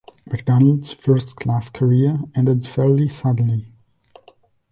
[0.25, 3.71] McDonald's first-class career ended fairly suddenly.